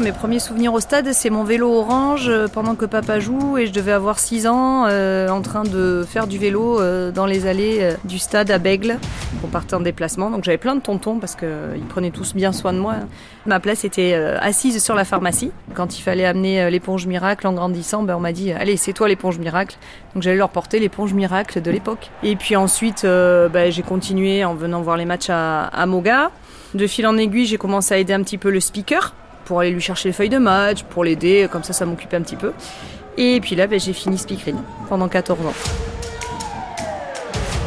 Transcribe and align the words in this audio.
mes 0.00 0.12
premiers 0.12 0.38
souvenirs 0.38 0.74
au 0.74 0.80
stade, 0.80 1.12
c'est 1.12 1.30
mon 1.30 1.42
vélo 1.42 1.72
orange 1.72 2.28
euh, 2.28 2.48
pendant 2.48 2.74
que 2.74 2.84
papa 2.84 3.18
joue 3.18 3.56
et 3.56 3.66
je 3.66 3.72
devais 3.72 3.92
avoir 3.92 4.18
6 4.18 4.46
ans 4.46 4.84
euh, 4.86 5.28
en 5.28 5.40
train 5.40 5.62
de 5.62 6.04
faire 6.06 6.26
du 6.26 6.38
vélo 6.38 6.80
euh, 6.80 7.10
dans 7.10 7.24
les 7.24 7.46
allées 7.46 7.94
du 8.04 8.18
stade 8.18 8.50
à 8.50 8.58
Bègle. 8.58 8.98
On 9.42 9.46
partait 9.46 9.74
en 9.74 9.80
déplacement, 9.80 10.30
donc 10.30 10.44
j'avais 10.44 10.58
plein 10.58 10.74
de 10.74 10.80
tontons 10.80 11.18
parce 11.18 11.34
qu'ils 11.34 11.86
prenaient 11.88 12.10
tous 12.10 12.34
bien 12.34 12.52
soin 12.52 12.72
de 12.72 12.78
moi. 12.78 12.96
Ma 13.46 13.58
place 13.58 13.84
était 13.84 14.12
assise 14.14 14.82
sur 14.82 14.94
la 14.94 15.04
pharmacie. 15.04 15.50
Quand 15.74 15.98
il 15.98 16.02
fallait 16.02 16.26
amener 16.26 16.70
l'éponge 16.70 17.06
miracle 17.06 17.46
en 17.46 17.52
grandissant, 17.52 18.02
ben, 18.02 18.16
on 18.16 18.20
m'a 18.20 18.32
dit 18.32 18.52
allez 18.52 18.76
c'est 18.76 18.92
toi 18.92 19.08
l'éponge 19.08 19.38
miracle. 19.38 19.78
Donc 20.14 20.22
j'allais 20.22 20.36
leur 20.36 20.50
porter 20.50 20.78
l'éponge 20.78 21.14
miracle 21.14 21.62
de 21.62 21.70
l'époque. 21.70 22.10
Et 22.22 22.36
puis 22.36 22.54
ensuite 22.54 23.02
ben, 23.04 23.70
j'ai 23.70 23.82
continué 23.82 24.44
en 24.44 24.54
venant 24.54 24.82
voir 24.82 24.96
les 24.96 25.06
matchs 25.06 25.30
à, 25.30 25.64
à 25.64 25.86
Moga. 25.86 26.30
De 26.74 26.86
fil 26.86 27.06
en 27.06 27.16
aiguille, 27.16 27.46
j'ai 27.46 27.58
commencé 27.58 27.94
à 27.94 27.98
aider 27.98 28.12
un 28.12 28.22
petit 28.22 28.38
peu 28.38 28.50
le 28.50 28.60
speaker 28.60 29.14
pour 29.50 29.58
aller 29.58 29.72
lui 29.72 29.80
chercher 29.80 30.10
les 30.10 30.12
feuilles 30.12 30.28
de 30.28 30.38
match, 30.38 30.84
pour 30.84 31.02
l'aider, 31.02 31.48
comme 31.50 31.64
ça 31.64 31.72
ça 31.72 31.84
m'occupait 31.84 32.16
un 32.16 32.22
petit 32.22 32.36
peu. 32.36 32.52
Et 33.18 33.40
puis 33.40 33.56
là, 33.56 33.66
ben, 33.66 33.80
j'ai 33.80 33.92
fini 33.92 34.16
speakerine 34.16 34.62
pendant 34.88 35.08
14 35.08 35.44
ans. 35.44 35.52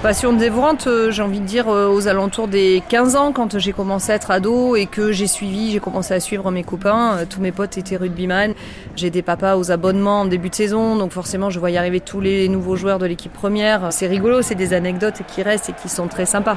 Passion 0.00 0.32
dévorante, 0.32 0.86
euh, 0.86 1.10
j'ai 1.10 1.22
envie 1.22 1.40
de 1.40 1.46
dire 1.46 1.68
euh, 1.68 1.88
aux 1.88 2.06
alentours 2.06 2.46
des 2.46 2.80
15 2.88 3.16
ans, 3.16 3.32
quand 3.32 3.58
j'ai 3.58 3.72
commencé 3.72 4.12
à 4.12 4.14
être 4.14 4.30
ado 4.30 4.76
et 4.76 4.86
que 4.86 5.10
j'ai 5.10 5.26
suivi, 5.26 5.72
j'ai 5.72 5.80
commencé 5.80 6.14
à 6.14 6.20
suivre 6.20 6.48
mes 6.52 6.62
copains. 6.62 7.16
Euh, 7.16 7.24
tous 7.28 7.40
mes 7.40 7.50
potes 7.50 7.76
étaient 7.76 7.96
rugbyman. 7.96 8.54
J'ai 8.94 9.10
des 9.10 9.22
papas 9.22 9.56
aux 9.56 9.72
abonnements 9.72 10.20
en 10.20 10.26
début 10.26 10.50
de 10.50 10.54
saison, 10.54 10.94
donc 10.94 11.10
forcément 11.10 11.50
je 11.50 11.58
voyais 11.58 11.78
arriver 11.78 11.98
tous 11.98 12.20
les 12.20 12.48
nouveaux 12.48 12.76
joueurs 12.76 13.00
de 13.00 13.06
l'équipe 13.06 13.32
première. 13.32 13.92
C'est 13.92 14.06
rigolo, 14.06 14.42
c'est 14.42 14.54
des 14.54 14.74
anecdotes 14.74 15.22
qui 15.26 15.42
restent 15.42 15.70
et 15.70 15.72
qui 15.72 15.88
sont 15.88 16.06
très 16.06 16.26
sympas. 16.26 16.56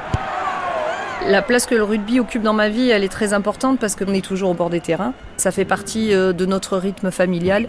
La 1.26 1.42
place 1.42 1.66
que 1.66 1.74
le 1.74 1.82
rugby 1.82 2.20
occupe 2.20 2.42
dans 2.42 2.52
ma 2.52 2.68
vie, 2.68 2.90
elle 2.90 3.04
est 3.04 3.08
très 3.08 3.32
importante 3.32 3.78
parce 3.78 3.96
qu'on 3.96 4.14
est 4.14 4.24
toujours 4.24 4.50
au 4.50 4.54
bord 4.54 4.70
des 4.70 4.80
terrains. 4.80 5.12
Ça 5.36 5.50
fait 5.50 5.64
partie 5.64 6.14
euh, 6.14 6.32
de 6.32 6.46
notre 6.46 6.78
rythme 6.78 7.10
familial. 7.10 7.66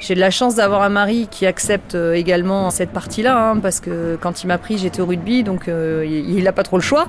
J'ai 0.00 0.14
de 0.14 0.20
la 0.20 0.30
chance 0.30 0.54
d'avoir 0.54 0.82
un 0.82 0.88
mari 0.88 1.28
qui 1.30 1.44
accepte 1.44 1.94
euh, 1.94 2.14
également 2.14 2.70
cette 2.70 2.90
partie-là, 2.90 3.50
hein, 3.50 3.58
parce 3.58 3.80
que 3.80 4.16
quand 4.20 4.42
il 4.42 4.46
m'a 4.46 4.56
pris, 4.56 4.78
j'étais 4.78 5.00
au 5.00 5.06
rugby, 5.06 5.42
donc 5.42 5.68
euh, 5.68 6.06
il 6.06 6.42
n'a 6.42 6.52
pas 6.52 6.62
trop 6.62 6.78
le 6.78 6.82
choix. 6.82 7.06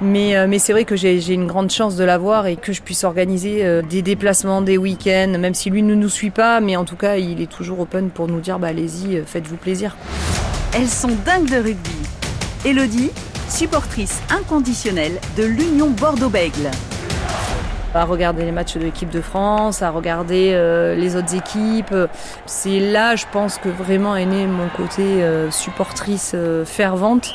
Mais, 0.00 0.58
c'est 0.58 0.72
vrai 0.72 0.84
que 0.84 0.96
j'ai 0.96 1.32
une 1.32 1.46
grande 1.46 1.70
chance 1.70 1.96
de 1.96 2.04
l'avoir 2.04 2.46
et 2.46 2.56
que 2.56 2.72
je 2.72 2.82
puisse 2.82 3.04
organiser 3.04 3.82
des 3.88 4.02
déplacements, 4.02 4.60
des 4.60 4.76
week-ends, 4.76 5.38
même 5.38 5.54
si 5.54 5.70
lui 5.70 5.82
ne 5.82 5.94
nous 5.94 6.08
suit 6.08 6.30
pas, 6.30 6.60
mais 6.60 6.76
en 6.76 6.84
tout 6.84 6.96
cas, 6.96 7.16
il 7.16 7.40
est 7.40 7.50
toujours 7.50 7.80
open 7.80 8.10
pour 8.10 8.28
nous 8.28 8.40
dire 8.40 8.58
bah, 8.58 8.68
allez-y, 8.68 9.22
faites-vous 9.24 9.56
plaisir. 9.56 9.96
Elles 10.74 10.88
sont 10.88 11.16
dingues 11.24 11.48
de 11.48 11.56
rugby. 11.56 11.96
Elodie, 12.64 13.10
supportrice 13.48 14.22
inconditionnelle 14.30 15.18
de 15.36 15.44
l'Union 15.44 15.90
Bordeaux-Bègle. 15.90 16.70
À 17.94 18.04
regarder 18.04 18.44
les 18.44 18.50
matchs 18.50 18.74
de 18.74 18.80
l'équipe 18.80 19.10
de 19.10 19.20
France, 19.20 19.82
à 19.82 19.90
regarder 19.90 20.50
euh, 20.52 20.96
les 20.96 21.14
autres 21.14 21.36
équipes. 21.36 21.94
C'est 22.46 22.80
là, 22.80 23.14
je 23.14 23.24
pense, 23.30 23.58
que 23.58 23.68
vraiment 23.68 24.16
est 24.16 24.26
né 24.26 24.46
mon 24.46 24.68
côté 24.68 25.02
euh, 25.02 25.50
supportrice 25.52 26.32
euh, 26.34 26.64
fervente. 26.64 27.32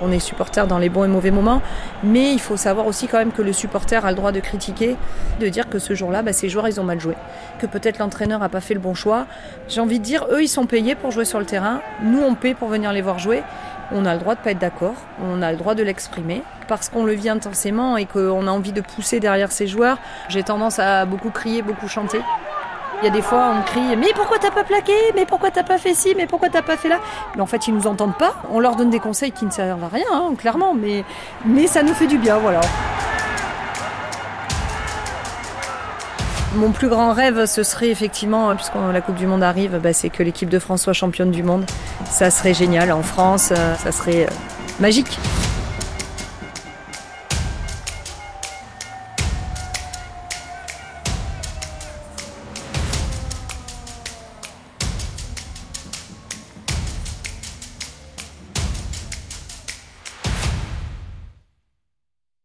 On 0.00 0.12
est 0.12 0.20
supporter 0.20 0.66
dans 0.66 0.78
les 0.78 0.88
bons 0.88 1.04
et 1.04 1.08
mauvais 1.08 1.32
moments, 1.32 1.60
mais 2.04 2.32
il 2.32 2.38
faut 2.38 2.56
savoir 2.56 2.86
aussi 2.86 3.08
quand 3.08 3.18
même 3.18 3.32
que 3.32 3.42
le 3.42 3.52
supporter 3.52 4.06
a 4.06 4.10
le 4.10 4.16
droit 4.16 4.30
de 4.30 4.38
critiquer, 4.38 4.96
de 5.40 5.48
dire 5.48 5.68
que 5.68 5.80
ce 5.80 5.94
jour-là, 5.94 6.22
bah, 6.22 6.32
ces 6.32 6.48
joueurs, 6.48 6.68
ils 6.68 6.80
ont 6.80 6.84
mal 6.84 7.00
joué, 7.00 7.14
que 7.58 7.66
peut-être 7.66 7.98
l'entraîneur 7.98 8.38
n'a 8.38 8.48
pas 8.48 8.60
fait 8.60 8.74
le 8.74 8.80
bon 8.80 8.94
choix. 8.94 9.26
J'ai 9.66 9.80
envie 9.80 9.98
de 9.98 10.04
dire, 10.04 10.24
eux, 10.30 10.40
ils 10.40 10.48
sont 10.48 10.66
payés 10.66 10.94
pour 10.94 11.10
jouer 11.10 11.24
sur 11.24 11.40
le 11.40 11.46
terrain, 11.46 11.80
nous, 12.04 12.22
on 12.22 12.36
paie 12.36 12.54
pour 12.54 12.68
venir 12.68 12.92
les 12.92 13.02
voir 13.02 13.18
jouer. 13.18 13.42
On 13.90 14.04
a 14.04 14.14
le 14.14 14.20
droit 14.20 14.34
de 14.34 14.40
pas 14.40 14.50
être 14.50 14.58
d'accord, 14.58 14.94
on 15.22 15.40
a 15.40 15.50
le 15.50 15.56
droit 15.56 15.74
de 15.74 15.82
l'exprimer 15.82 16.42
parce 16.68 16.90
qu'on 16.90 17.04
le 17.04 17.12
vit 17.12 17.30
intensément 17.30 17.96
et 17.96 18.04
qu'on 18.04 18.46
a 18.46 18.50
envie 18.50 18.72
de 18.72 18.82
pousser 18.82 19.18
derrière 19.18 19.50
ces 19.50 19.66
joueurs. 19.66 19.98
J'ai 20.28 20.42
tendance 20.42 20.78
à 20.78 21.06
beaucoup 21.06 21.30
crier, 21.30 21.62
beaucoup 21.62 21.88
chanter. 21.88 22.20
Il 23.00 23.04
y 23.04 23.08
a 23.08 23.12
des 23.12 23.22
fois, 23.22 23.52
on 23.56 23.62
crie 23.62 23.96
Mais 23.96 24.12
pourquoi 24.14 24.38
t'as 24.38 24.50
pas 24.50 24.64
plaqué? 24.64 24.92
Mais 25.14 25.24
pourquoi 25.24 25.50
t'as 25.52 25.62
pas 25.62 25.78
fait 25.78 25.94
ci? 25.94 26.14
Mais 26.16 26.26
pourquoi 26.26 26.48
t'as 26.48 26.62
pas 26.62 26.76
fait 26.76 26.88
là? 26.88 26.98
Mais 27.36 27.40
en 27.40 27.46
fait, 27.46 27.68
ils 27.68 27.74
nous 27.74 27.86
entendent 27.86 28.18
pas. 28.18 28.34
On 28.50 28.58
leur 28.58 28.74
donne 28.74 28.90
des 28.90 28.98
conseils 28.98 29.30
qui 29.30 29.46
ne 29.46 29.50
servent 29.50 29.84
à 29.84 29.88
rien, 29.88 30.04
hein, 30.12 30.34
clairement, 30.36 30.74
mais, 30.74 31.04
mais 31.44 31.68
ça 31.68 31.82
nous 31.82 31.94
fait 31.94 32.08
du 32.08 32.18
bien, 32.18 32.38
voilà. 32.38 32.60
Mon 36.58 36.72
plus 36.72 36.88
grand 36.88 37.12
rêve, 37.12 37.46
ce 37.46 37.62
serait 37.62 37.88
effectivement, 37.88 38.52
puisque 38.56 38.74
la 38.92 39.00
Coupe 39.00 39.14
du 39.14 39.28
Monde 39.28 39.44
arrive, 39.44 39.78
bah, 39.80 39.92
c'est 39.92 40.08
que 40.08 40.24
l'équipe 40.24 40.48
de 40.48 40.58
France 40.58 40.82
soit 40.82 40.92
championne 40.92 41.30
du 41.30 41.44
monde. 41.44 41.64
Ça 42.10 42.32
serait 42.32 42.52
génial 42.52 42.90
en 42.90 43.02
France, 43.02 43.52
euh, 43.52 43.76
ça 43.76 43.92
serait 43.92 44.24
euh, 44.24 44.30
magique. 44.80 45.20